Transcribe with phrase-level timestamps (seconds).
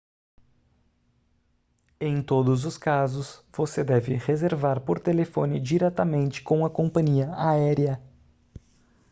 [1.99, 8.01] em todos os casos você deve reservar por telefone diretamente com a companhia aérea